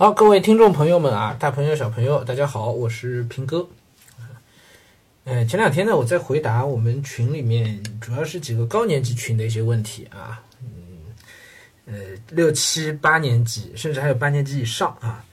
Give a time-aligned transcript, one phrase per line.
[0.00, 3.68] 好，各位听众朋友们啊，大朋友小朋友，大家好，我是平哥。
[5.24, 10.70] 呃，前两天呢，我在回答我们群里面主要是几个高年级群的一些问题啊，嗯，
[11.86, 11.94] 呃，
[12.30, 15.24] 六七八年级，甚至还有八年级以上啊。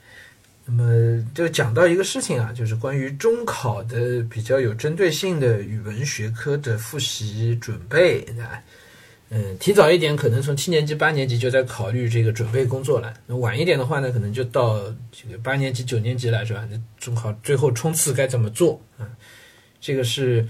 [0.64, 8.58] 那么就讲到一个事情啊，就是关于中考的比较有针对性的语文学科的复习准备啊。
[9.28, 13.12] 嗯，提早一点，可能从七年级、八年级就在考虑这个准备工作了。
[13.26, 14.80] 那晚一点的话呢，可能就到
[15.10, 16.66] 这个八年级、九年级了，是吧？
[16.70, 19.08] 那中考最后冲刺该怎么做啊？
[19.80, 20.46] 这个是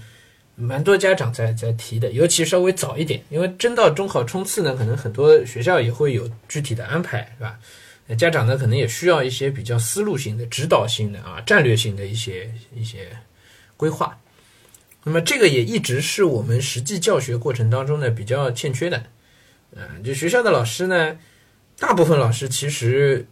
[0.55, 7.59] 蛮多家长在在提的，尤其稍微早一点，因为真到中考冲刺呢，可能很多学校也会有具体的安排，是吧？
[8.05, 13.07] 那家长呢，可能也需要一些比较思路性的、指导性的啊、战略性的一些一些
[13.75, 14.17] 规划。
[15.07, 19.03] 那么这个也一直是我们实际教学过程当中呢比较欠缺的，
[19.73, 21.17] 嗯，就学校的老师呢，
[21.79, 23.25] 大部分老师其实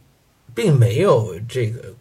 [0.53, 1.93] 并没有这个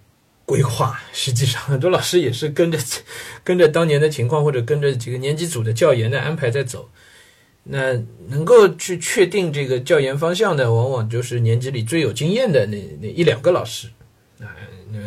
[0.45, 2.78] 规划， 实际上很多老师也是跟着
[3.42, 6.88] 跟着当年的情况或者跟着这个年级组的教研的安排在走。
[7.64, 13.88] 那能够去确定这个教研方向的，往往就是年级里最有经验的那那一两个老师
[14.38, 14.55] 啊，
[14.92, 15.00] 那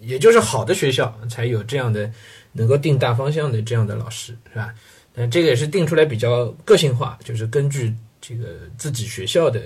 [0.00, 2.10] 也就是好的学校才有这样的。
[2.58, 4.74] 能够定大方向的这样的老师是吧？
[5.14, 9.62] 但这个也是定出来比较个性化，就是根据这个自己学校的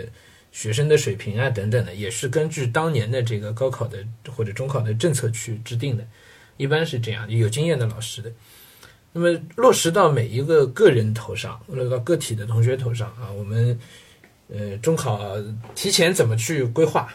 [0.51, 3.99] 学生的水平啊等等的，也是根据当年的这个高考的
[4.35, 6.07] 或者中考的政策去制定的，
[6.59, 8.31] 一般是这样，有经验的老师的。
[9.13, 13.79] 那么落实到每一个个人头上，落实到个体的同学头上啊，我们
[14.49, 15.35] 呃中考
[15.75, 17.09] 提前怎么去规划，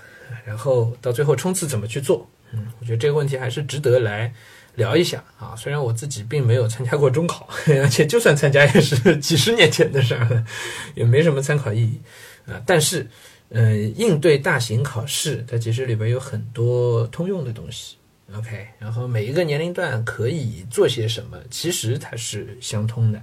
[0.46, 2.30] 然后到最后冲刺怎么去做？
[2.52, 4.34] 嗯，我觉得这个问题还是值得来。
[4.78, 7.50] 聊一下啊，虽然我自己并没有参加过中考，
[7.82, 10.46] 而且就算参加也是几十年前的事儿了，
[10.94, 12.00] 也没什么参考意义
[12.46, 12.62] 啊。
[12.64, 13.08] 但是，
[13.50, 17.98] 呃，应对大型考试，它其实里边有很多通用的东西。
[18.36, 23.20] OK，然后每一个年龄段可以做些什么，其实它是相通的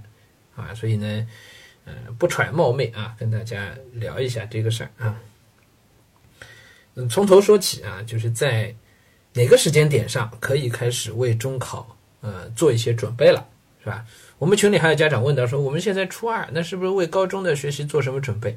[0.57, 0.75] 啊。
[0.75, 1.27] 所以呢，
[1.85, 5.21] 呃，不揣冒昧啊，跟大家聊一下这个事儿啊。
[6.97, 8.75] 嗯，从头说起啊，就是在。
[9.35, 13.47] 哪个时间点上可以开始为中考呃做一些准备了，
[13.83, 14.05] 是吧？
[14.39, 18.57] 我们群里还有家长问到说，我们现在初二，那是不是为高中的学习做什么准备？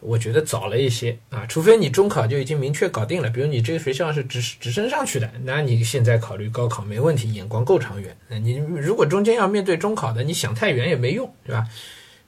[0.00, 8.14] 我觉得早了一些啊，除非你中考就已经明确搞定了，比如你这个学校是直直升上去的，那你现在考虑高考没问题，眼光够长远。
[8.28, 11.66] 那你如果中间要面对中考的，你想太远也没用，是吧？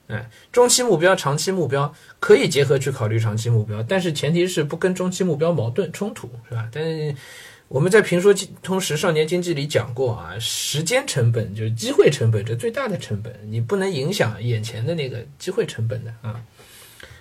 [0.07, 6.67] 嗯，中期目标、长期目标可以结合去考虑长期目标，但是前提是不跟中期目标矛盾冲突，是吧？
[6.71, 7.15] 但是。
[7.69, 8.33] 我们在评说
[8.63, 16.39] 通识少年经济里讲过啊，时间成本就是机会成本，这最大的成本，你不能影响眼前的那个机会成本的啊。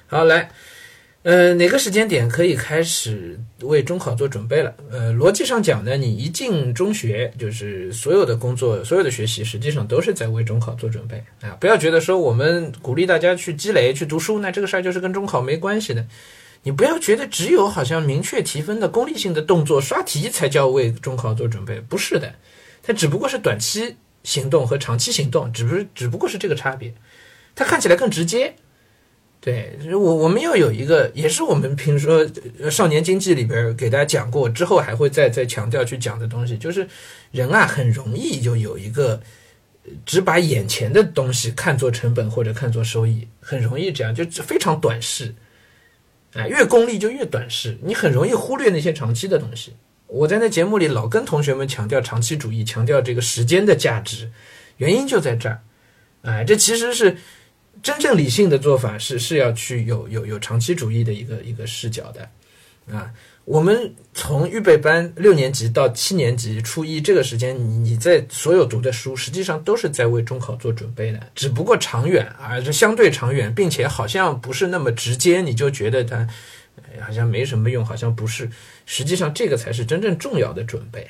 [0.06, 0.48] 好，来，
[1.24, 4.72] 呃，哪个时间点可以开始为中考做准备了？
[4.88, 11.56] 呃，逻辑上讲呢，你一进中学，就是所有的工作、所有的学习，实际上都是在为中考做准备啊。
[11.58, 16.06] 不要觉得说我们鼓励大家去积累、去读书，那这个事儿就是跟中考没关系的。
[16.66, 22.34] 你不要觉得只有好像明确提分的功利性的动作刷题才叫为中考做准备，不是的，
[22.82, 23.94] 它只不过是短期
[24.24, 26.92] 行动和长期行动，只不是只不过是这个差别，
[27.54, 28.56] 它看起来更直接。
[29.40, 36.88] 对我我们要有一个，也是我们平时说少年经济里边给大家讲过之后还会再再强调去讲的东西，就是
[37.30, 39.22] 人啊很容易就有一个
[40.04, 45.32] 只把眼前的东西看作成本或者看作收益，很容易这样就非常短视。
[46.36, 49.74] 哎，越功利就越短视，你很容易忽略那些长期的东西。
[50.06, 54.30] 我在那节目里老跟同学们强调长期主义，强调这个时间的价值，
[54.76, 55.60] 原因就在这儿。
[56.22, 57.16] 哎，这其实是
[57.82, 62.28] 真正理性的做法，是是要去有有有长期主义的一个一个视角的
[62.94, 63.10] 啊。
[63.46, 76.26] 我们从预备班六年级到七年级初一这个时间，你你在所有读的书，实际上都是在为中考做准备的，只不过长远啊，这相对长远，并且好像不是那么直接，你就觉得它
[77.00, 78.50] 好像没什么用，好像不是，
[78.84, 81.08] 实际上这个才是真正重要的准备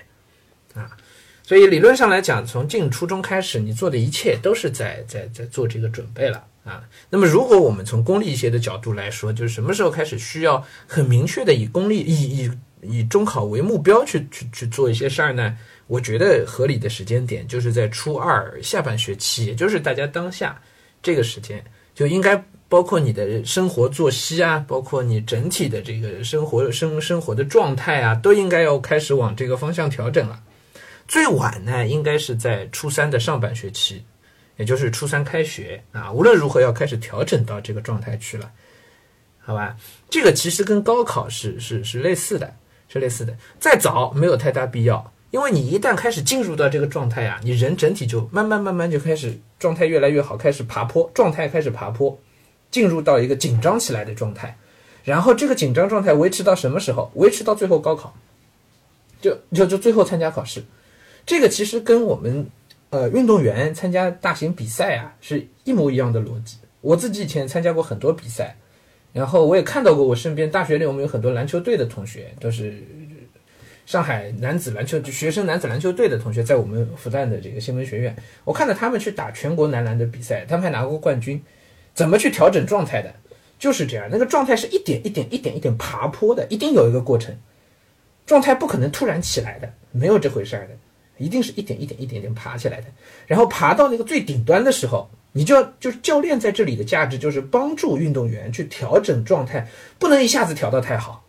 [0.74, 0.94] 啊。
[1.42, 6.44] 所以理论上来讲，从进初中开始，你做的一切都是在在在做这个准备了。
[6.66, 12.50] 啊，那么如果我们从功利一些的角度来说，就是什么时候开始需要很明确的以功利、以以
[12.82, 15.56] 以中考为目标去去去做一些事儿呢？
[15.86, 20.60] 我觉得合理的时间点就是在初二下半学期，也就是大家当下
[21.00, 21.64] 这个时间，
[21.94, 30.42] 就应该包括你的生活作息啊，包括你整体的这个生活生生活的状态啊，都应该要开始往这个方向调整了。
[31.06, 34.04] 最晚呢，应该是在初三的上半学期。
[34.56, 38.50] 也就是初三开学啊，无论如何要开始调整到这个状态去了，
[39.40, 39.76] 好吧？
[40.08, 42.54] 这个其实跟高考是是是类似的，
[42.88, 43.36] 是类似的。
[43.60, 52.18] 再早没有太大必要，因为你一旦开始进入到这个状态啊，你人整体就慢慢慢慢就开始状态越来越好，开始爬坡，状态开始爬坡，
[52.70, 54.56] 进入到一个紧张起来的状态。
[55.04, 57.12] 然后这个紧张状态维持到什么时候？
[57.14, 58.12] 维持到最后高考，
[59.20, 60.64] 就就就最后参加考试。
[61.24, 62.48] 这个其实跟我们
[62.90, 66.58] 呃运动员参加大型比赛啊是一模一样的逻辑。
[66.80, 68.56] 我自己以前参加过很多比赛，
[69.12, 72.74] 然后我也看到过我身边大学里我们有很多篮球队的同学，都是
[73.86, 81.42] 上海男子篮球学生男子篮球队的同学，在我们复旦的这个新闻学院，我看到他们去打全国男篮的比赛，他们还拿过冠军。
[81.94, 83.14] 怎么去调整状态的？
[83.58, 87.34] 就是这样，那个状态是一点一点、一点一点爬坡的，一定有一个过程。
[88.26, 90.74] 状态不可能突然起来的，没有这回事儿的，
[91.18, 92.86] 一定是一点一点、一点点爬起来的。
[93.26, 99.68] 然后爬到那个最顶端的时候，你就要就是教练在这里的价值就是帮助运动员去调整状态，
[99.98, 101.24] 不能一下子调到太好，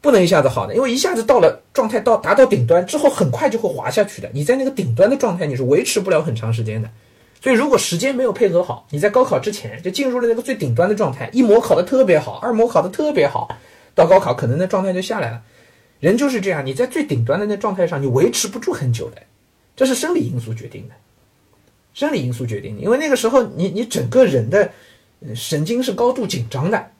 [0.00, 4.30] 不能一下子好的，因为一下子到了状态到达到顶端之后，很快就会滑下去的。
[4.32, 6.88] 你在那个顶端的状态，你是维持不了很长时间的。
[7.42, 13.54] 所以，如果时间没有配合好，你在高考之前就进入了那个最顶端的状态，一模考的特别好，二模考的特别好，
[13.94, 15.42] 到高考可能那状态就下来了。
[16.04, 19.22] 人就是这样，你在最顶端的那状态上，你维持不住很久的，
[19.74, 20.94] 这是生理因素决定的，
[21.94, 22.82] 生理因素决定的。
[22.82, 24.70] 因为那个时候，你你整个人的
[25.34, 26.90] 神经是高度紧张的，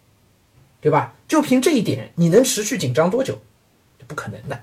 [0.81, 1.15] 对吧？
[1.29, 3.39] 就凭这一点，你能持续紧张多久？
[4.06, 4.59] 不可能的。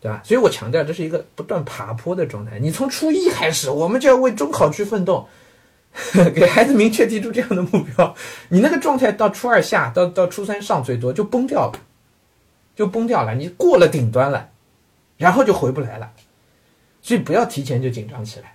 [0.00, 0.22] 对吧？
[0.24, 2.58] 所以我强调，这是一个不断爬坡的状态。
[2.58, 5.28] 你从初一开始，我们就要为中考去奋斗，
[6.34, 8.16] 给孩子明确提出这样的目标。
[8.48, 11.72] 你那个状态到初二下，到到初三上，最多就崩掉了，
[12.80, 13.34] 就崩掉了。
[13.34, 14.48] 你过了顶端了，
[15.18, 16.10] 然后就回不来了。
[17.02, 18.54] 所以不要提前就紧张起来，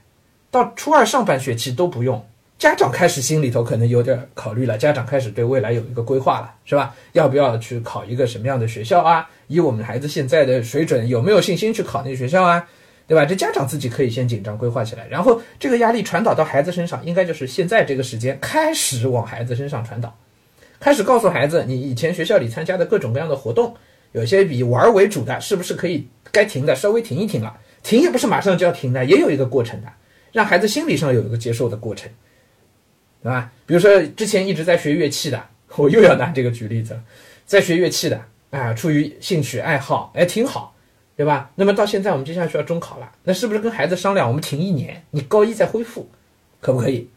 [0.50, 2.26] 到初二上半学期都不用。
[2.58, 6.96] 家长开始心里头可能有点考虑了，家长开始对未来有一个规划了，是吧？
[7.12, 9.30] 要不要去考一个什么样的学校啊？
[9.46, 12.68] 以我们孩子现在的水准，有没有信心去考那个学校啊？
[13.08, 13.24] 对吧？
[13.24, 20.18] 这家长自己可以先紧张规划起来，然后这个压力传导到孩子身上，应该就是现在这个时间开始往孩子身上传导，
[20.80, 23.76] 开始告诉孩子，你以前学校里参加的各种各样的活动，
[24.16, 27.54] 有些以玩为主的，是不是可以该停的稍微停一停了？
[27.84, 29.88] 停也不是马上就要停的，也有一个过程的，
[30.32, 32.10] 让孩子心理上有一个接受的过程。
[33.22, 33.52] 对吧？
[33.66, 35.44] 比如说之前一直在学乐器的，
[35.76, 37.04] 我又要拿这个举例子了，
[37.46, 38.22] 在学乐器的
[38.52, 40.74] 啊，出于兴趣爱好，哎，挺好，
[41.18, 41.52] 对吧？
[41.56, 46.08] 那么到现在我们接下去要中考了，那是不是跟孩子商量，我们停一年，你高一再恢复，
[46.62, 47.10] 可不可以？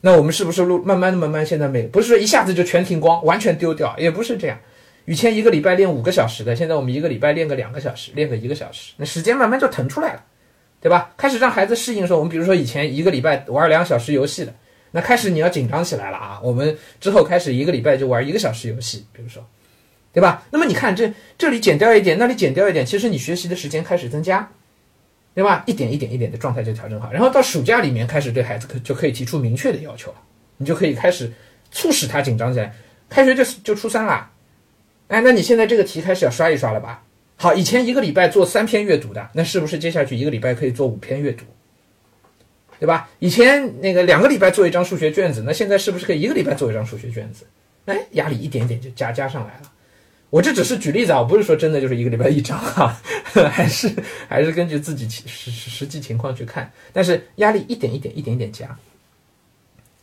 [0.00, 4.58] 那我们是不是路慢慢的、慢慢现在没不是说一下子就全停光，完全丢掉，也不是这样。
[5.08, 10.22] 以前一个礼拜练五个小时的，现在我们一个礼拜练个两个小时，练个一个小时，那时间慢慢就腾出来了，
[10.82, 11.14] 对吧？
[11.16, 14.54] 开始让孩子适应说，我们比如说以前一个礼拜玩两小时游戏的。
[14.90, 16.40] 那开始你要紧张起来了啊！
[16.42, 19.42] 我们之后开始一个礼拜就玩一个小时游戏，比如说，
[20.12, 20.42] 对吧？
[20.50, 24.50] 那么你看这这里减掉一点，那里减掉一点，其实你学习的时间开始增加，
[25.34, 25.62] 对吧？
[25.66, 30.18] 一点一点一点的状态就调整好，然后到暑假里面开始对孩子可就可以提出明确的要求了，
[30.58, 31.32] 你就可以开始
[31.70, 32.74] 促使他紧张起来。
[33.10, 34.30] 开学就就初三了，
[35.08, 37.02] 哎，那你现在这个题开始要刷一刷了吧？
[37.36, 41.44] 好，以前一个礼拜做三篇阅读的，那是不是接下去一个礼拜可以做五篇阅读？
[42.80, 43.08] 对吧？
[43.18, 47.44] 以前那个两个礼拜做一张数学卷子，那现在是不是可以一个礼拜做一张数学卷子？
[47.86, 49.72] 哎，压力一点点就加加上来了。
[50.30, 53.00] 我这只是举例子啊，我不是说真的就是一个礼拜一张啊，
[53.50, 53.90] 还是
[54.28, 56.70] 还是根据自己实实际情况去看。
[56.92, 58.78] 但是压力一点一点一点点加。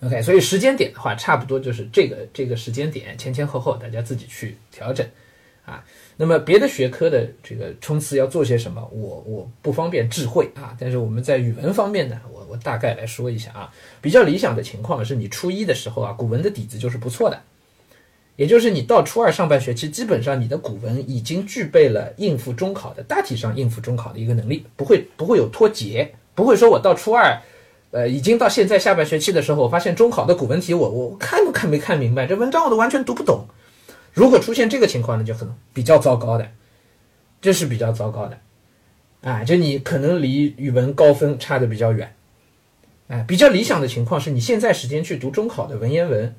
[0.06, 5.06] OK，所以时间点的话，差不多就是这个这个时间点前前后后大家自己去调整
[5.66, 5.84] 啊。
[6.16, 10.78] 那么别的学科的这个冲刺要做些什么，我我不方便智慧啊。
[10.80, 13.74] 但是我们在语文方面呢，我我大概来说一下啊。
[14.00, 17.42] 比较理想的情况是你初一的时候啊，古文的底子就是不错的，
[18.36, 27.42] 也就是你到初二上半学期，基本上你的古文已经具备了应付中考的大体上应付中考的一个能力，不会不会有脱节，不会说我到初二，
[27.96, 33.46] 呃，已经到现在下半学期的时候，我发现中考的古文题我我看都看没看明白，这文章我都完全读不懂。
[34.12, 36.46] 如果出现这个情况呢，就很比较糟糕的，
[37.40, 38.38] 这是比较糟糕的，
[39.22, 42.14] 啊，就你可能离语文高分差的比较远，
[43.08, 46.36] 哎，比较理想的情况是你现在时间去读中考的文言文，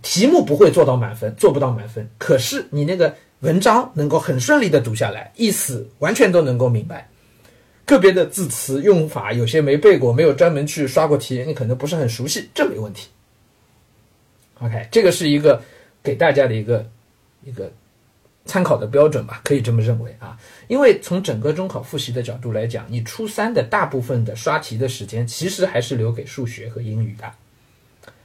[0.00, 7.10] 题目不会做到满分，做不到满分，可是你那个文章能够很顺利的读下来，意思完全都能够明白，
[7.90, 13.08] 个别的字词用法有些没背过，没有专门去刷过题，你可能不是很熟悉，这没问题。
[14.60, 15.60] OK，这个是一个。
[16.02, 16.90] 给大家的一个
[17.44, 17.70] 一个
[18.46, 20.34] 参考的标准吧，可以这么认为啊。
[20.66, 27.30] 因为从整个中考复习的角度来讲，你初三的大部分的刷题的时间，其实还是留给数学和英语的。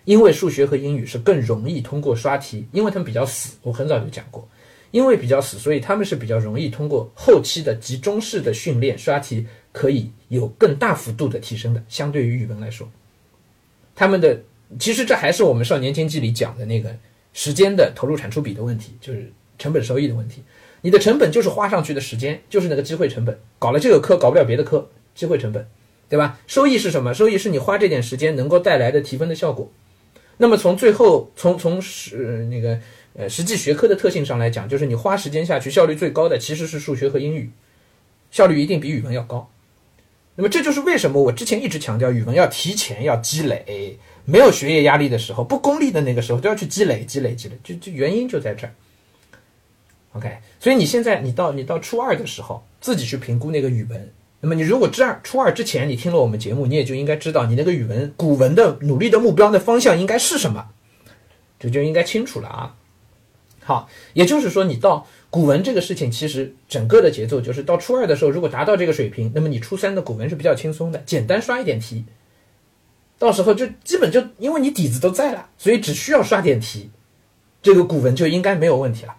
[0.05, 3.57] 因为数学和英语是更容易通过刷题，因为他们比较死。
[3.61, 4.47] 我很早就讲过，
[4.95, 11.83] 因为比较死，所以他们是比较容易通过后期的集中式的训练刷题，可以有更大幅度的提升的。
[11.89, 12.89] 相对于语文来说，
[13.93, 14.39] 他们的
[14.79, 16.95] 其实这还是我们少年经济里讲的那个
[17.33, 20.41] 时间的投入产出比的问题，就是成本收益的问题。
[20.79, 23.37] 你的成本就是花上去的时间，就是那个机会成本。
[23.59, 25.67] 搞了这个科，搞不了别的科，机会成本，
[26.07, 26.39] 对吧？
[26.47, 27.13] 收益是什么？
[27.13, 29.69] 收益是你花这点时间能够带来的提分的效果。
[30.37, 32.79] 那么从最后，从从是那个
[33.17, 37.49] 呃实际学科的特性上来讲，就是你花时间下去，效率最高的其实是数学和英语，
[38.29, 39.49] 效率一定比语文要高。
[40.35, 48.73] 那么这就是为什么我之前一直强调语文要提前要积累，没有学业压力的时候，不功利的那个时候都要去积累积累积累，就就原因就在这儿。
[50.11, 54.11] OK，所以你现在你到你到初二的时候，自己去评估那个语文。
[54.41, 60.67] 那么你如果这二初二之前你听了我们节目，你也就应该知道你那个语文古文的努力的目标的方向应该是什么，
[61.57, 62.75] 这就应该清楚了啊。
[63.65, 72.05] 好，也就是说你到古文这个事情，其实整个的节奏就是到初二的时候，如果达到这个水平，那么你初三的古文是比较轻松的，简单刷一点题，
[73.17, 76.91] 到时候就基本就因为你底子都在了，所以只需要刷点题，
[77.63, 79.15] 这个古文就应该没有问题了。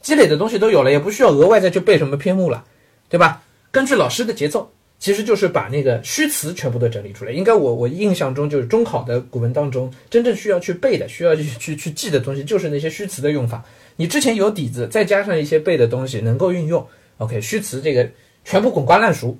[0.00, 2.64] 积累的东西都有了，也不需要额外再去背什么篇目了，
[3.08, 3.42] 对吧？
[3.70, 7.32] 根据老师的节奏，其实就是把那个虚词全部都整理出来。
[7.32, 13.64] 应该我我印象中就是中考的古文当中，真正需要去背的、需要去去去记的东西，就是那些虚词的用法。
[13.96, 16.86] 你之前有底子，再加上一些背的东西能够运用
[17.18, 18.08] ，OK，虚词这个
[18.44, 19.36] 全部滚瓜烂熟，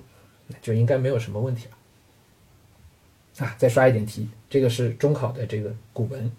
[0.63, 3.47] 就应该没有什么问题了。
[3.47, 6.31] 啊，再刷一点题，这个是中考的这个古文，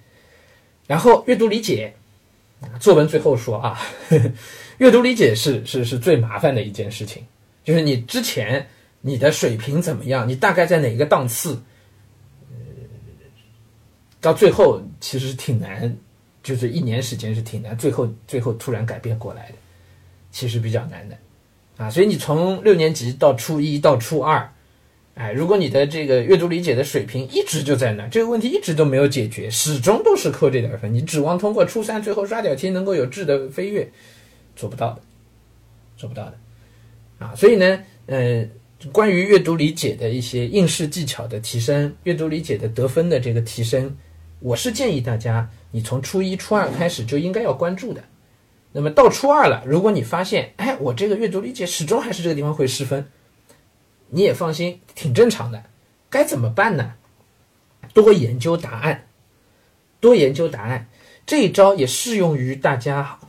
[0.87, 1.93] 然后阅读理解，
[2.79, 3.79] 作文最后说啊，
[4.77, 7.23] 阅读理解是是是最麻烦的一件事情。
[7.63, 8.67] 就是你之前
[9.01, 10.29] 你的水平怎么样？
[10.29, 11.59] 你大概在哪个档次？
[12.51, 12.57] 呃，
[14.19, 15.95] 到最后其实挺难，
[16.43, 19.55] 就是一年时间是挺难，最后最后突然改变过来的，
[20.31, 21.17] 其实比较难的
[21.77, 21.89] 啊。
[21.89, 24.47] 所以你从六年级到初一到初二，
[25.15, 33.91] 哎，如果你的这个阅读理解的水平一直就在那，这个问题一直都没有解决，始终都是扣这点分，你指望通过初三最后刷点题能够有质的飞跃，
[34.55, 35.01] 做不到的，
[35.97, 36.37] 做不到的。
[37.19, 38.43] 啊，所以呢，呃，
[38.89, 43.95] 关于阅读理解的一些应试技巧的提升，阅读理解的得分的这个提升，
[44.39, 48.03] 我是建议大家，你从初一、初二开始就应该要关注的。
[48.71, 53.05] 那么到初二了，如果你发现，哎，我这个阅读理解始终还是这个地方会失分，
[54.09, 55.63] 你也放心，挺正常的。
[56.09, 56.93] 该怎么办呢？
[57.93, 59.07] 多研究答案，
[59.99, 60.87] 多研究答案，
[61.25, 63.19] 这一招也适用于大家，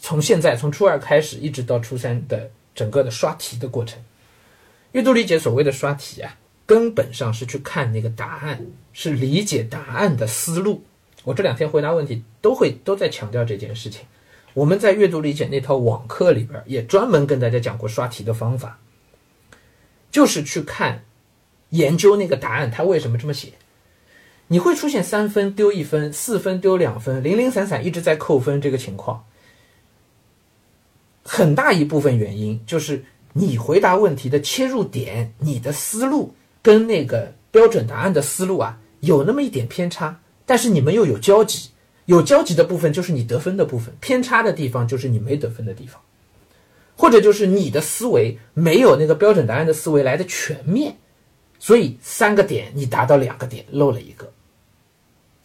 [0.00, 2.50] 从现在从初二开始一直到初三的。
[2.74, 4.00] 整个的刷题的过程，
[4.98, 6.36] 阅读理解所谓的刷题啊，
[6.66, 10.82] 根本上是去看那个答案，是理解答案的思路。
[11.22, 14.04] 我这两天回答问题都会都在强调这件事情。
[14.54, 18.76] 我们在阅读理解那套网课里边也专门跟大家讲过刷题的方法，
[20.10, 21.04] 就是去看
[21.68, 23.52] 研究那个答案，它为什么这么写。
[24.48, 29.24] 你会出现三分丢一分，四分丢两分，零零散散一直在扣分这个情况。
[31.22, 41.70] 很大一部分原因就是你回答问题的切入点，你的思路跟那个标准答案的思路啊有那么一点偏差，但是你们又有交集，
[42.06, 46.00] 有交集的部分就是你得分的部分，偏差的地方就是你没得分的地方，
[46.96, 50.96] 或者就是你的思维没有那个标准答案的思维来的全面，
[51.58, 54.32] 所以三个点你达到两个点漏了一个。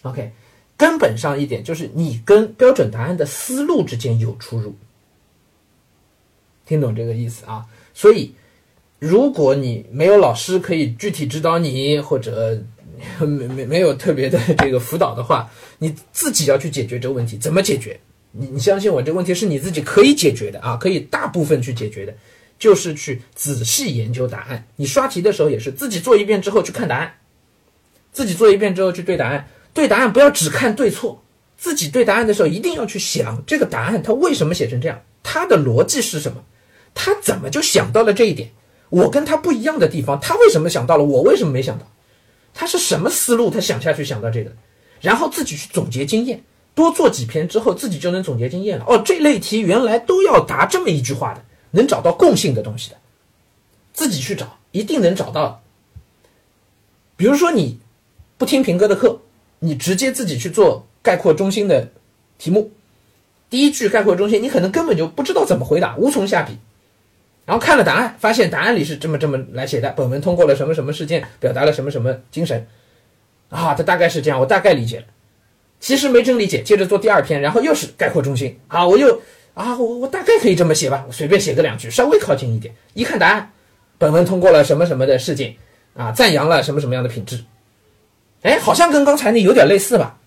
[0.01, 0.31] OK，
[0.75, 4.75] 根本上一点就是你跟标准答案的思路之间有出入。
[6.65, 7.65] 听懂这个意思啊？
[7.93, 8.33] 所以，
[8.99, 12.61] 如果你没有老师可以具体指导你，或者
[13.19, 17.37] 没没没有特别的这个辅导的话，你自己要去解决这个问题。
[17.37, 17.99] 怎么解决？
[18.31, 22.15] 你你相信我，这个问题是你自己可以解决的啊，可以大部分去解决的，
[22.57, 24.65] 就是去仔细研究答案。
[24.77, 27.13] 你刷题的时候也是自己做一遍之后去看答案，
[28.11, 31.21] 自己做一遍之后去对答案，对答案不要只看对错，
[31.57, 36.43] 自己对答案的时候一定要去想这个答案它为什么写成这样，它的逻辑是什么。
[36.93, 38.51] 他怎么就想到了这一点？
[38.89, 41.03] 我跟他不一样的地方，他为什么想到了？
[41.03, 41.87] 我为什么没想到？
[42.53, 43.49] 他是什么思路？
[43.49, 44.51] 他想下去想到这个，
[45.01, 46.43] 然后自己去总结经验，
[46.75, 48.85] 多做几篇之后，自己就能总结经验了。
[48.87, 52.97] 哦，这类题原来都要答这么一句话的，能找到共性的东西的，
[53.91, 55.63] 自己去找，一定能找到。
[57.17, 57.79] 比如说你
[58.37, 59.21] 不听平哥的课，
[59.57, 61.89] 你直接自己去做概括中心的
[62.37, 62.71] 题目，
[63.49, 66.59] 第一句概括中心，你可能根本就不知道怎么回答，无从下笔。
[67.45, 69.89] 然后看了答案，发现答案里是这么这么来写的。
[69.91, 72.65] 本文通过了什么什么事件，表达了什么什么精神，
[73.49, 75.05] 啊，它大概是这样，我大概理解了。
[75.79, 79.21] 其实没真理解，接着做第二篇，然后又是概括中心啊，我又
[79.53, 83.51] 啊，我我大概可以这么写吧，我随便写个两句，稍微靠近一点，一看答案，
[83.97, 85.53] 本文通过了什么什么的事件
[85.93, 87.43] 啊，赞扬了什么什么样的品质，
[88.43, 90.17] 哎，好像跟刚才那有点类似吧。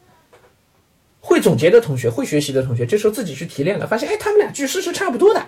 [1.20, 5.42] 会总结的同学，会学习的同学，这时候自己去提炼了，发现哎，他们俩句式是差不多的，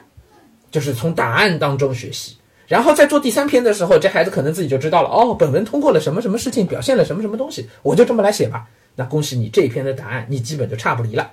[0.70, 8.68] 就是从答案当中学习，然后在做第三篇的时候，这孩子可能自己就知道了，哦，本文通过了什么什么事情，表现了什么什么东西，我就这么来写吧。
[8.96, 11.32] 那恭喜你，这一篇的答案你基本就差不离了。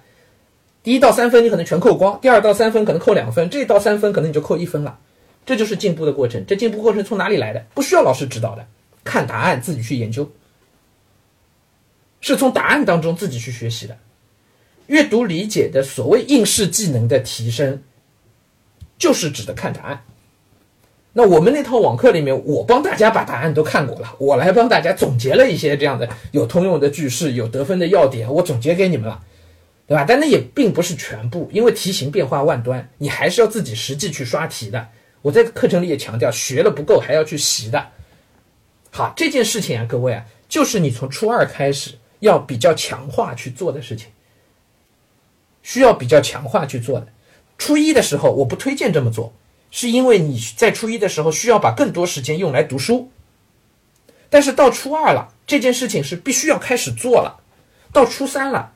[0.84, 5.00] 第一到三分你可能全扣光，第二到三分可能扣两分，这一到三分可能你就扣一分了。
[5.46, 6.44] 这就是进步的过程。
[6.48, 7.66] 这进步过程从哪里来的？
[7.74, 8.66] 不需要老师指导的，
[9.04, 10.32] 看答案自己去研究，
[12.22, 13.98] 是从答案当中自己去学习的。
[14.88, 17.82] 阅读理解的所谓应试技能的提升，
[18.98, 20.04] 就是指的看答案。
[21.14, 29.24] 那我们那套网课里面，我帮大家把答案都看过了，我来帮大家总结了一些这样的有通用的句式、有得分的要点，我总结给你们了，
[29.88, 30.04] 对吧？
[30.06, 34.90] 但那也并不是全部，因为题型变化万端，你还是要自己实际去刷题的。
[35.22, 37.88] 我在课程里也强调，学了不够还要去习的。
[38.92, 44.10] 好，这件事情啊，各位啊，就是你从初二开始要比较强化去做的事情。
[45.64, 47.08] 需要比较强化去做的，
[47.58, 49.34] 初一的时候我不推荐这么做，
[49.72, 53.10] 是因为你在初一的时候需要把更多时间用来读书，
[54.30, 57.40] 但是到初二了，这件事情是必须要开始做了，
[57.94, 58.74] 到初三了，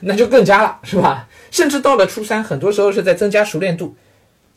[0.00, 1.28] 那就更加了，是吧？
[1.50, 3.96] 甚至到了初三，很多时候是在增加熟练度，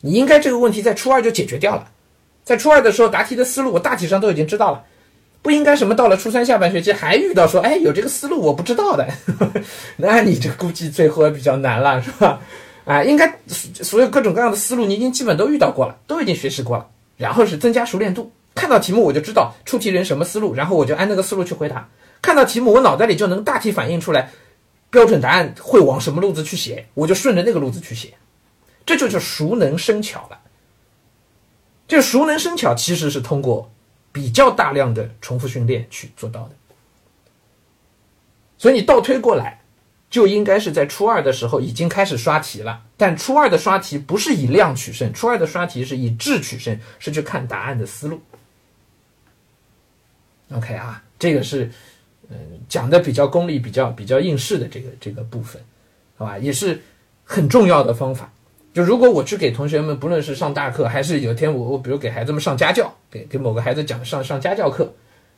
[0.02, 1.90] 你应该这个问题在初二就解决掉了，
[2.44, 4.84] 在初二的时候答题的思路我大体上都已经知道了。
[5.42, 9.08] 不应该什么到了初三下半学期还遇到说，哎，有这个思路我不知道的，
[9.96, 12.40] 那你这估计最后也比较难了，是吧？
[12.84, 18.30] 啊，应该所有各种各样的思路你已经基本都遇到过了，都已经学习过了，然后是增加熟练度。
[18.54, 21.88] 看到题目我就知道出题人什么思路，然后我就按那个思路去回答。
[22.20, 24.30] 看到题目我脑袋里就能大体反映出来
[24.90, 28.12] 标准答案会往什么路子去写，我就顺着那个路子去写，
[28.84, 30.38] 这就叫熟能生巧了。
[31.88, 33.70] 这熟能生巧其实是通过。
[34.12, 36.54] 比较大量的重复训练去做到的，
[38.58, 39.60] 所以你倒推过来，
[40.10, 42.82] 就应该是在初二的时候已经开始刷题了。
[42.96, 48.20] 但初二的刷题不是以量取胜，初二的刷题是以质取胜，是去看答案的思路。
[50.52, 51.70] OK 啊，这个是
[52.28, 52.36] 嗯
[52.68, 55.62] 讲的比较功利、比较比较应试的这个这个部分，
[56.16, 56.82] 好吧，也是
[57.24, 58.32] 很重要的方法。
[58.72, 64.94] 就如果我去给同学们，不论是上大课，还是有一天我我比如给孩子们上家教，给给某个孩子讲上上家教课，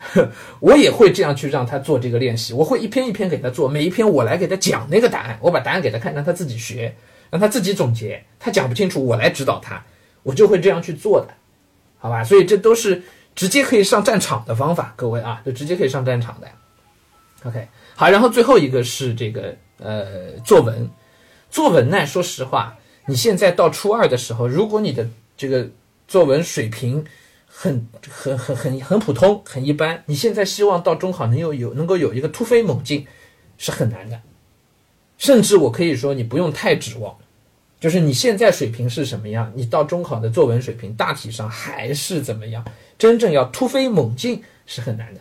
[0.61, 2.53] 我也会这样去让他做这个练习。
[2.53, 6.95] 我会一篇一篇给他做，每一篇我来给他讲那个答案，我把答案给他看，让他自己学，
[7.31, 8.23] 让他自己总结。
[8.39, 9.83] 他讲不清楚，我来指导他，
[10.23, 11.29] 我就会这样去做的，
[11.99, 12.23] 好吧？
[12.23, 13.03] 所以这都是
[13.35, 16.47] 直接可以上战场的方法，各位啊，就直接可以上战场的。
[17.45, 17.67] OK，
[17.97, 20.91] 好，然后最后一个是这个呃作文，
[21.49, 22.77] 作文呢，说实话。
[23.07, 25.69] 你现在到初二的时候，如果你的这个
[26.07, 27.05] 作文水平
[27.47, 33.07] 很很很很很普通、很一般，你现在希望到中考能有有能够有一个突飞猛进，
[33.59, 34.21] 是很难的。
[35.19, 37.17] 甚至我可以说，你不用太指望，
[37.79, 42.65] 就是你现在水平是什么样，你到中考的作文水平大体上还是怎么样。
[42.99, 45.21] 真正要突飞猛进是很难的。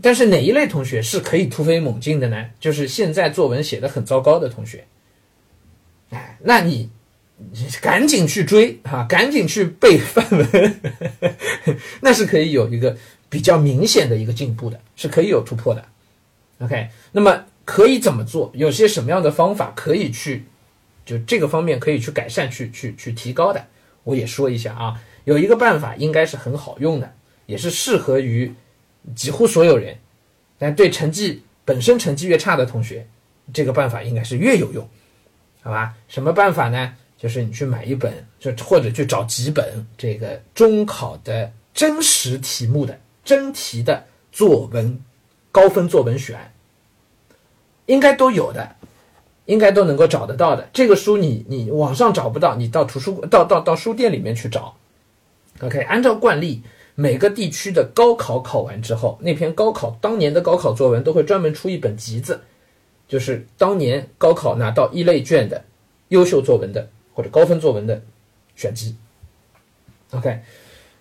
[0.00, 2.50] 但是哪一类同学是可以突飞猛进的呢？
[2.60, 4.86] 就是现在作文写的很糟糕的同学。
[6.40, 6.90] 那你
[7.80, 10.80] 赶紧去追啊，赶紧去背范文，
[12.00, 12.96] 那是可以有一个
[13.28, 15.84] 比较明显的一个进步的，是可以有突破的。
[16.60, 18.50] OK，那么可以怎么做？
[18.54, 20.44] 有些什么样的方法可以去，
[21.06, 23.64] 就这个方面可以去改善、去去去提高的？
[24.04, 27.14] 我也说一下啊，有一个办法应该是很好用的，
[27.46, 28.52] 也是适合于
[29.14, 29.96] 几乎所有人，
[30.58, 33.06] 但对成绩本身成绩越差的同学，
[33.52, 34.88] 这个办法应该是越有用。
[35.68, 36.94] 好吧，什么办法呢？
[37.18, 44.02] 就是你去买一本，就或者去找几本这个中考的真实题目的真题的
[44.32, 44.98] 作文
[45.52, 46.54] 高分作文选，
[47.84, 48.76] 应该都有的，
[49.44, 50.66] 应该都能够找得到的。
[50.72, 54.74] 这个书你你网上找不到，你到图书到到到书店里面去找。
[55.60, 56.62] OK，按照惯例，
[56.94, 62.40] 每个地区的高考考完之后，那篇高考当年的高考作文都会专门出一本集子。
[63.08, 65.64] 就是当年高考拿到一类卷的
[66.08, 68.00] 优秀作文的或者高分作文的
[68.54, 68.94] 选集。
[70.12, 70.38] OK，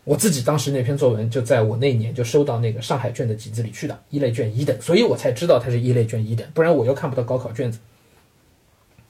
[0.04, 7.80] 我自己当时那篇作文就在我那年就收到那个上海卷的集子里去的，一类卷一等，所以我才知道它是一类卷一等，不然我又看不到高考卷子，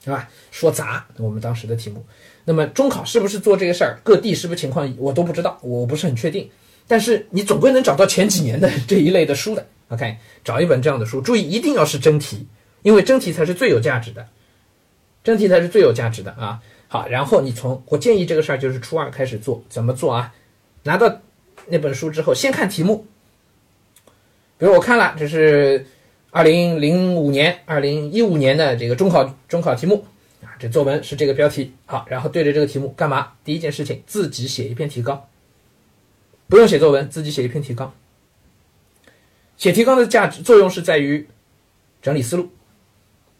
[0.04, 0.28] 是吧？
[0.50, 2.04] 说杂，我们当时的题目。
[2.44, 3.98] 那么中考是不是做这个事儿？
[4.02, 6.48] 各地是不是情况我都不知道，我不是很确定。
[6.86, 12.46] 但是你总归能找到前几年的这一类的书的，OK，找一本这样的书，注意一定要是真题，
[12.82, 14.28] 因为真题才是最有价值的，
[15.24, 16.60] 真题才是最有价值的啊。
[16.88, 20.32] 好，然后你从我建议这个事儿就是初二开始做，怎么做啊？
[20.84, 21.20] 拿到
[21.66, 23.06] 那本书之后，先看题目，
[24.56, 25.84] 比如我看了，这是
[26.30, 30.06] 二零零五年、二零一五年的这个中考中考题目
[30.42, 33.32] 啊，这作文是这个标题，好，然后对着这个题目干嘛？
[33.44, 35.28] 第一件事情，自己写一篇提纲，
[36.46, 37.92] 不用写作文，自己写一篇提纲。
[39.58, 41.26] 写提纲的价值作用是在于
[42.00, 42.48] 整理思路，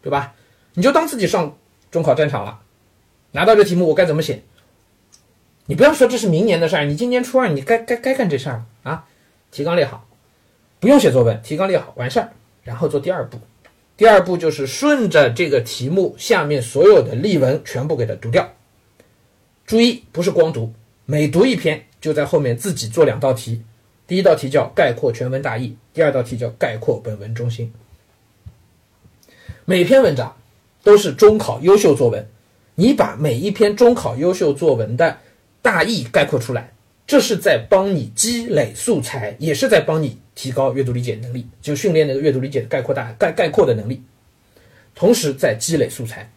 [0.01, 0.33] 对吧？
[0.73, 1.57] 你就当自己上
[1.91, 2.59] 中考战场了。
[3.31, 4.41] 拿到这题目，我该怎么写？
[5.65, 9.05] 你不要说这是明年的事儿，你今年初二，你该该该干这事儿啊！
[9.51, 10.07] 提纲列好，
[10.79, 12.31] 不用写作文，提纲列好完事儿，
[12.63, 13.39] 然后做第二步。
[13.97, 18.49] 第二步就是顺着这个题目下面所有的例文全部给它读掉。
[19.65, 20.73] 注意，不是光读，
[21.05, 23.61] 每读一篇就在后面自己做两道题。
[24.07, 27.71] 第一道题叫概括全文大意，第二道题叫概括本文中心。
[29.69, 30.35] 每篇文章
[30.81, 32.27] 都是中考优秀作文。
[32.73, 35.15] 你把每一篇中考优秀作文的
[35.61, 36.73] 大意概括出来，
[37.05, 44.01] 这是在帮你积累素材，也是在帮你提高阅读理解能力，就训练那个阅读理解的概括大概概括的能力，
[44.95, 46.27] 同时在积累素材。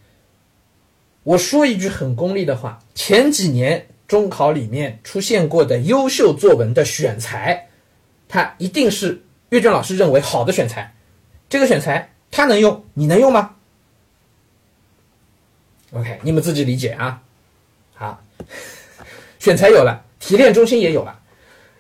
[1.22, 7.68] 我说一句很功利的话，前几年中考里面出现过的优秀作文的选材，
[8.28, 10.94] 它一定是阅卷老师认为好的选材，
[11.48, 13.54] 这个选材他能用，你能用吗
[15.92, 17.22] ？OK，你们自己理解啊。
[17.94, 18.24] 好，
[19.38, 21.20] 选材有了，提炼中心也有了，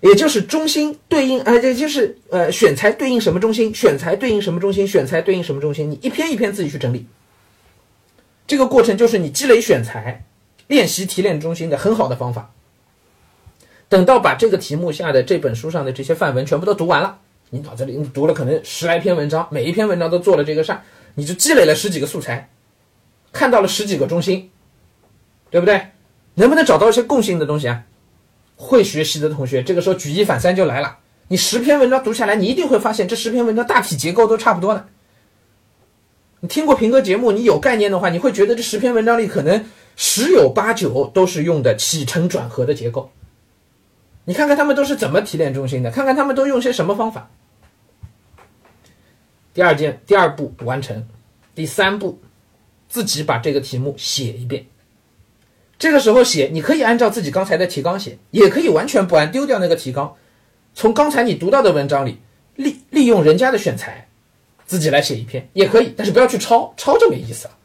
[0.00, 7.06] 也就是中心对应呃，也就是呃，选材对应什么中心，选材对应什么中心，选材对应什么中心，你一篇一篇自己去整理。
[8.46, 10.24] 这个过程就是你积累选材、
[10.66, 12.50] 练习提炼中心的很好的方法。
[13.88, 17.18] 等到把这个题目下的这本书上的这些范文全部都读完了，
[17.54, 20.80] 你脑子里你读了可能十来篇文章，每一篇文章都做了这个事儿，
[21.16, 22.48] 你就积累了十几个素材。
[23.30, 24.50] 看到了十几个中心，
[25.50, 25.88] 对不对？
[26.36, 27.84] 能不能找到一些共性的东西啊？
[28.56, 30.96] 会学习的同学，这个时候举一反三就来了。
[31.28, 34.86] 你十篇文章读下来，你一定会发现这十篇文章大体结构都差不多的。
[36.40, 39.62] 你听过平哥节目，你有概念的话，你会觉得这十篇文章里可能
[39.94, 43.10] 十有八九都是用的起承转合的结构。
[44.24, 47.28] 你看看他们都是怎么提炼中心的，看看他们都用些什么方法。
[49.54, 51.06] 第二件，第二步完成，
[51.54, 52.20] 第三步。
[52.88, 54.66] 自己把这个题目写一遍，
[55.78, 60.14] 这个时候写，你可以按照自己刚才的提纲写，也可以完全不按，丢掉那个提纲，
[60.74, 62.18] 从刚才你读到的文章里
[62.56, 64.08] 利利用人家的选材，
[64.66, 67.56] 自己来写一篇也可以，但是不要去抄，抄就没意思了，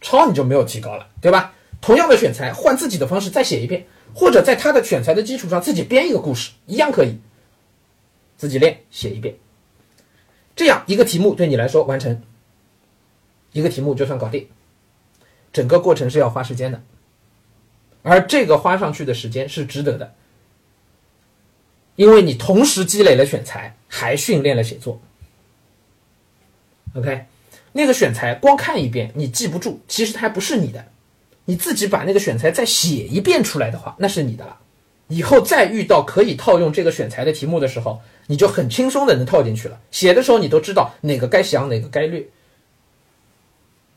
[0.00, 1.54] 抄你就没有提高了，对吧？
[1.80, 7.16] 同样的选材，换自己的方式再写一遍，或者在他的选材的基础上自己编一个故事，一样可以，
[8.36, 9.36] 自己练写一遍，
[10.56, 12.20] 这样一个题目对你来说完成，
[13.52, 14.48] 一个题目就算搞定。
[15.52, 16.82] 整个过程是要花时间的，
[18.02, 20.14] 而这个花上去的时间是值得的，
[21.94, 25.00] 因为你同时积累了选材，还训练了写作。
[26.94, 27.26] OK，
[27.72, 30.86] 那个选材光看一遍你记不住，其实它还不是你的，
[31.44, 34.58] 你自己把那个选材再写一遍出来的话，那是你的了。
[35.08, 39.80] 以后再遇到可以套用这个选材的题目的时候，你就很轻松的能套进去了。
[39.90, 42.24] 写的时候你都知道哪个该详，哪个该略，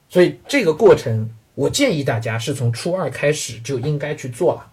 [0.09, 1.29] 所以这个过程。
[1.55, 4.71] 我建议大家是从初二开始就应该去做了，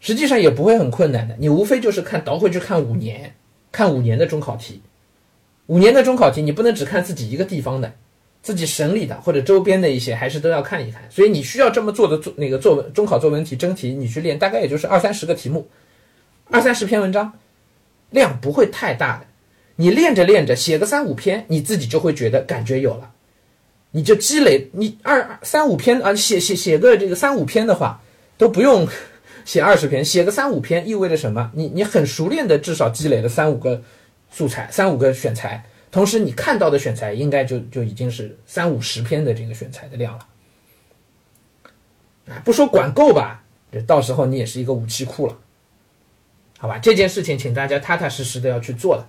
[0.00, 1.36] 实际上也不会很困难的。
[1.38, 3.36] 你无非就是看倒回去看五年，
[3.70, 4.82] 看五年的中考题，
[5.66, 7.92] 五年的中考题你不能只看自己一个地方的，
[8.42, 11.02] 自己省里的或者周边的一些还是都要看一看。
[11.10, 15.68] 所以你需要这么做的作那个作文中考作文题真题，你去练大概也就是二三十个题目，
[16.50, 17.32] 二三十篇文章，
[18.10, 19.26] 量不会太大的。
[19.76, 23.10] 你练着练着写个三五篇，你自己就会觉得感觉有了。
[23.92, 28.00] 你就积累，你二三五篇啊，写写写个这个三五篇的话，
[28.38, 28.86] 都不用
[29.44, 31.50] 写二十篇，写个三五篇意味着什么？
[31.54, 33.82] 你你很熟练的，至少积累了三五个
[34.30, 40.26] 素材，三五个选材，同时你看到的选材应该就就已经是三五十篇的这个选材的量了。
[42.28, 45.36] 啊，不说管够吧，这到时候你也是一个武器库了，
[46.58, 46.78] 好吧？
[46.78, 49.08] 这件事情，请大家踏踏实实的要去做了。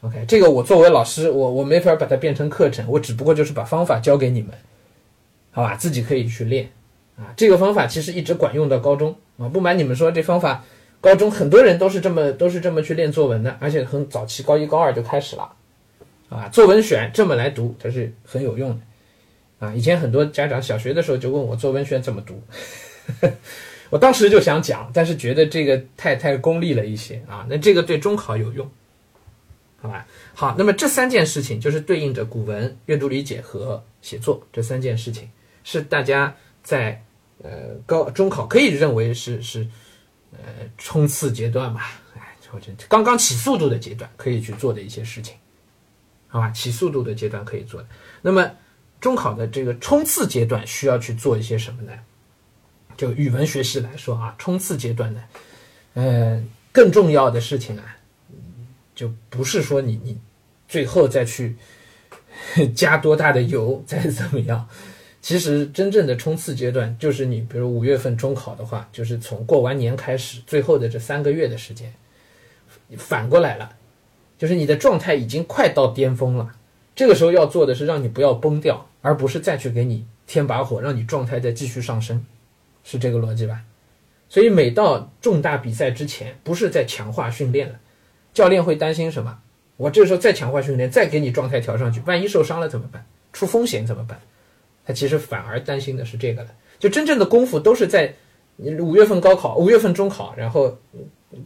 [0.00, 4.50] OK，这个我作为老师，我我没法把它变成课程，我只不过就是把方法教给你们，
[5.52, 6.68] 好吧，自己可以去练
[7.16, 7.32] 啊。
[7.36, 9.48] 这个方法其实一直管用到高中啊。
[9.48, 10.64] 不瞒你们说，这方法
[11.00, 15.52] 高中很多人都是这么都是这么去练作文的，而且很早期，高一高二就开始了
[16.28, 16.48] 啊。
[16.48, 19.74] 作文选这么来读，它是很有用的啊。
[19.74, 22.42] 以前很多家长小学的时候就问我作文选怎么读，
[23.90, 27.46] 我当时就想讲，但是觉得这个太太功利了一些啊。
[27.48, 28.70] 那这个对中考有用。
[29.78, 30.06] 好吧？
[30.34, 35.28] 好，那么这三件事情就是对应着古文阅读理解和写作这三件事情，
[35.64, 37.00] 是大家在
[37.42, 39.64] 呃高中考可以认为是是
[40.32, 40.38] 呃
[40.78, 45.36] 冲刺阶段吧，哎，或者刚刚起速度的阶段可以去做的一些事情，
[46.28, 46.50] 好吧？
[46.50, 47.84] 起速度的阶段可以做。
[48.22, 48.50] 那么
[49.00, 51.92] 中考的这个冲刺阶段需要去做一些什么呢？
[52.96, 55.22] 就语文学习来说啊，冲刺阶段呢，
[55.94, 57.96] 呃，更重要的事情啊。
[58.94, 60.18] 就不是说你你
[60.66, 61.54] 最后再去
[62.74, 64.66] 加多大的油再怎么样，
[65.20, 71.92] 其实真正的冲刺阶段就是你比如五月份中考的话，就是从过完年开始，最后的这三个月的时间，
[72.96, 73.76] 反过来了，
[74.38, 76.50] 就是你的状态已经快到巅峰了，
[76.94, 82.24] 这个时候要做的是让你不要崩掉，而不是再去给你添把火，让你状态再继续上升，
[82.84, 83.62] 是这个逻辑吧？
[84.28, 87.78] 所以每到重大比赛之前，不是在强化训练了。
[88.34, 89.38] 教练会担心什么？
[89.76, 93.04] 我这时候再强化训练，再给你状态调上去，万一受伤了怎么办？
[93.32, 94.20] 出风险怎么办？
[94.84, 96.48] 他其实反而担心的是这个了。
[96.78, 98.12] 就真正的功夫都是在
[98.58, 100.76] 五月份高考、五月份中考，然后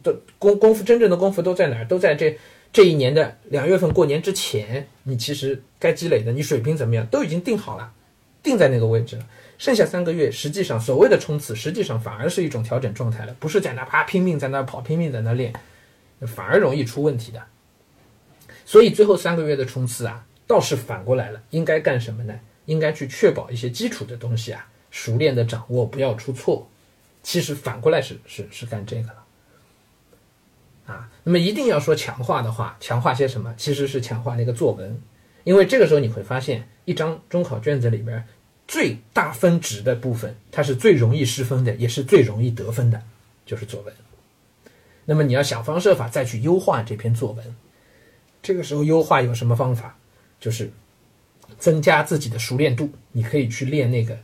[0.03, 1.85] 的功功夫真正的功夫都在哪儿？
[1.85, 2.37] 都在这
[2.73, 7.91] 这一年的两月份过年之前，你其实该积累的，你水平怎么样都已经定好了，
[8.41, 9.27] 定在那个位置了。
[9.57, 15.53] 剩下三个月，实际上所谓的冲刺，实际上反而是一种调整状态了，不是在那啪拼命在那跑，拼命在那练。
[16.21, 17.43] 反而容易出问题的，
[18.63, 22.39] 所以最后三个月的冲刺啊，倒是反过来了，应该干什么呢？
[22.65, 26.69] 应该去确保一些基础的东西啊，熟练的掌握，不要出错。
[27.23, 29.23] 其实反过来是是是干这个了，
[30.91, 33.53] 啊，那么一定要说强化的话，强化些什么？
[33.57, 35.01] 其实是强化那个作文，
[35.43, 38.23] 因为这个时候你会发现，一张中考卷子里边
[38.67, 43.01] 最大分值的部分，它是最容易失分的，也是最容易得分的，
[43.45, 43.93] 就是作文。
[45.05, 47.55] 那么你要想方设法再去优化这篇作文，
[48.43, 49.97] 这个时候优化有什么方法？
[50.39, 50.71] 就是
[51.59, 52.89] 增加自己的熟练度。
[53.11, 54.17] 你可以去练那个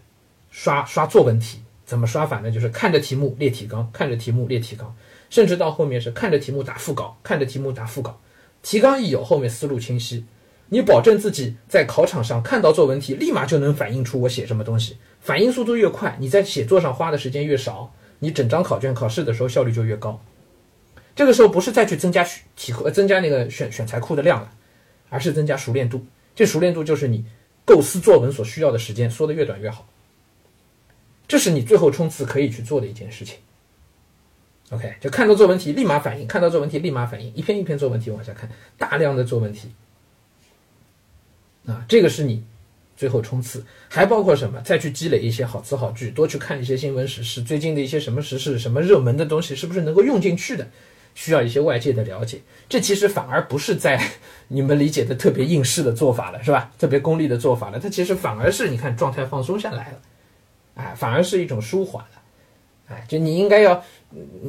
[0.49, 2.49] 刷刷作文题，怎么刷法呢？
[2.49, 4.95] 就是看着题目列提纲，看着题目列提纲，
[5.29, 8.19] 甚至到后面是看着题目打副稿，看着题目打副稿。
[8.61, 10.25] 提纲一有，后面思路清晰。
[10.69, 14.97] 你保证自己在考场上看到作文题，立马就能反映出我写什么东西。
[15.21, 20.21] 反应速度越快，你在写作上花的时间越少，你整张考卷考试的时候效率就越高。
[21.15, 24.51] 这个时候不是再去增加题库、增加那个选选材库的量了，
[25.09, 26.05] 而是增加熟练度。
[26.35, 27.25] 这熟练度就是你
[27.63, 29.87] 构思作文所需要的时间缩得越短越好。
[31.27, 33.37] 这是你最后冲刺可以去做的一件事情。
[34.71, 39.69] OK，就看到作文题立马反应，看到作文题立马反应，一篇一篇作文题往下看，大量的作文题。
[41.65, 42.43] 啊，这个是你
[42.95, 44.59] 最后冲刺，还包括什么？
[44.61, 50.67] 再去积累一些好词好句，多去看一些新闻时事，最近的一些什么时事、什么热门的东西，是不是能够用进去的？
[51.15, 53.99] 需要一些外界的了解，这其实反而不是在
[54.49, 56.71] 你们理解的特别应试的做法了，是吧？
[56.77, 60.01] 特别功利的做法了，它其实反而是你看状态放松下来了，
[60.75, 62.21] 哎，反而是一种舒缓了，
[62.89, 63.83] 哎，就你应该要，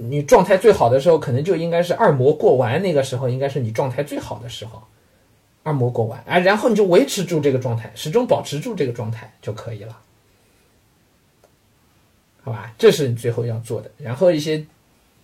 [0.09, 4.83] 你状态最好的时候，可能就应该是二模过完那个时候，应该是你状态最好的时候，
[5.63, 9.99] 二模过完，哎，然后你就维持住这个状态，始终保持住这个状态就可以了，
[12.43, 12.75] 好吧？
[12.79, 14.65] 这是你最后要做的，然后一些。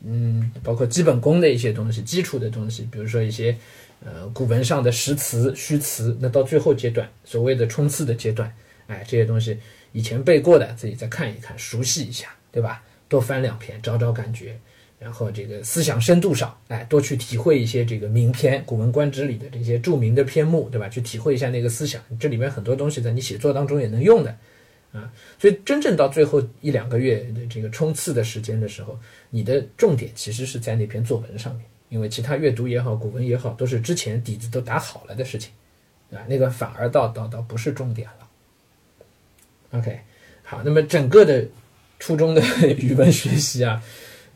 [0.07, 3.57] 嗯，包括基本功的一些东西，基础的东西，比如说一些
[4.05, 8.55] 呃古文上的实词、虚词，那到最后阶段，所谓的冲刺的阶段，
[8.87, 9.59] 哎，这些东西
[9.92, 12.83] 以前背过的，自己再看一看，熟悉一下，对吧？
[13.14, 14.59] 多翻两篇，找找感觉，
[14.98, 20.88] 然后这个思想深度上，哎，多去体会一些这个名篇《古文观止》里的这些著名的篇目，对吧？
[20.88, 24.37] 去体会一下那个思想，这里面很多东西在你写作当中也能用的。
[24.90, 28.98] 啊，所以真正到最后一两个月的这个冲刺的时间的时候，
[29.31, 35.53] 你的重点其实是在那篇作文上面，因为其他阅读也好，古文也好，都是之前底子都打好了的事情，
[36.12, 39.79] 啊，那个反而倒倒倒不是重点了。
[39.79, 40.00] OK，
[40.42, 41.44] 好，那么整个的
[42.05, 42.43] 初中的
[42.77, 43.83] 语文学习啊，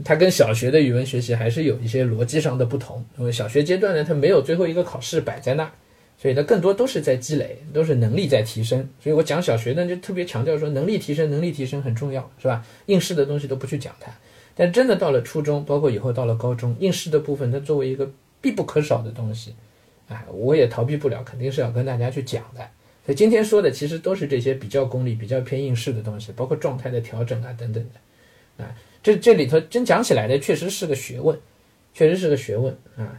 [0.03, 5.71] 它跟小学的语文学习还是有一些逻辑上的不同，因为小学阶段呢，它没有最后一个考试摆在那。
[6.17, 8.89] 所以它更多都是在积累，都是能力在提升。
[9.03, 12.65] 所以我讲小学呢，就特别强调说能力提升，能力提升很重要，是吧？
[12.87, 14.11] 应试的东西都不去讲它，
[14.57, 19.55] 但真的到了初中，包括以后到了高中，应试的部分它作为一个必不可少的东西，
[20.09, 22.67] 哎，我也逃避不了，肯定是要跟大家去讲的。
[23.09, 31.40] 所以今天说的其实都是这些比较功利、比较偏应试的东西，包括状态的调整啊等等的，啊，这这里头真讲起来的，确实是个学问，
[31.94, 33.18] 确实是个学问啊，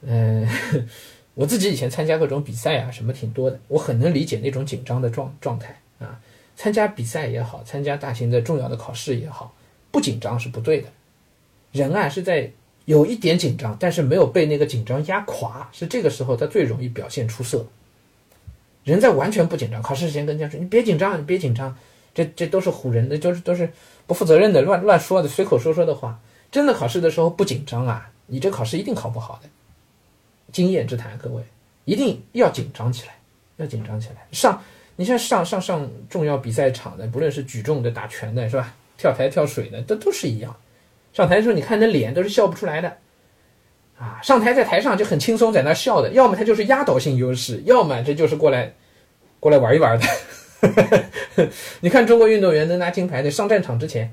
[0.00, 0.48] 嗯。
[1.34, 6.18] 我自己以前参加各种比赛啊，什么挺多的，我很能理解那种紧张的状状态啊。
[6.56, 9.54] 参加比赛也好，参加大型的重要的考试也好，
[9.90, 10.88] 不紧张是不对的。
[11.72, 12.50] 人啊是在
[12.86, 17.66] 有一点紧张，但是没有被那个紧张压垮，是这个时候他最容易表现出色。
[18.88, 21.76] 人在完全不紧张，考试之前跟家说：“你别紧张，你别紧张。”
[22.14, 23.70] 这这都是唬人的，就是都是
[24.06, 26.18] 不负责任的、乱乱说的、随口说说的话。
[26.50, 29.48] 真的考试的时候不紧张啊，你这考试一定考不好的。
[30.50, 31.42] 经验之谈，各位
[31.84, 33.14] 一定要紧张起来，
[33.58, 34.26] 要紧张起来。
[34.32, 34.60] 上，
[34.96, 38.74] 你像上上上重要比赛场的，不论是举重的、打拳的，是吧？
[38.96, 40.56] 跳台、跳水的，都都是一样。
[41.12, 42.96] 上台的时候，你看那脸都是笑不出来的，
[43.98, 48.72] 啊，上台在台上就很轻松，在那笑的，要么他就是压倒性优势，要么这就是过来
[49.40, 50.06] 过来玩一玩的。
[51.80, 54.12] 你看中国运动员能拿金牌的，上战场之前，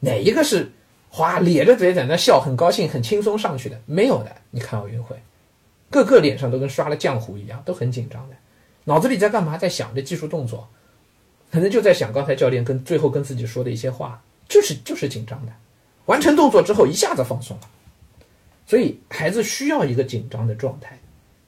[0.00, 0.72] 哪一个是
[1.10, 3.80] 哗咧着嘴在那笑，很高兴、很轻松上去的？
[3.86, 4.34] 没有的。
[4.50, 5.16] 你看奥运会，
[5.90, 8.34] 个个脸上都跟刷了浆糊一样，都很紧张的，
[8.84, 9.56] 脑子里在干嘛？
[9.56, 10.68] 在想着技术动作，
[11.52, 15.52] 可能就在想刚才教练跟最后跟自己说的一些话，就是就是紧张的。
[16.06, 17.68] 完成动作之后一下子放松了，
[18.66, 20.98] 所以孩子需要一个紧张的状态。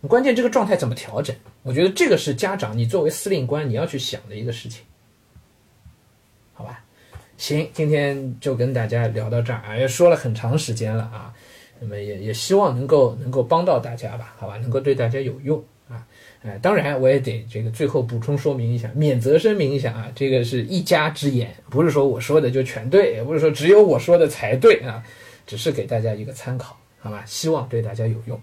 [0.07, 1.35] 关键这个状态怎么调整？
[1.63, 4.83] 我觉得这个是家长你作为司令官你要去想的一个事情，
[6.55, 6.85] 好吧？
[7.37, 11.35] 行，今天就跟大家聊到这儿啊，也说了很长时间了啊，
[11.81, 14.57] 那么也也希望能够能够帮到大家吧，好吧？
[14.59, 16.07] 能够对大家有用啊，
[16.43, 25.03] 哎，当然我也得这个最后补充说明一下，免责声明一下啊，这个是一家之言，不是说我说的就全对，也不是说只有我说的才对啊，
[25.47, 27.23] 只是给大家一个参考，好吧？
[27.27, 28.41] 希望对大家有用。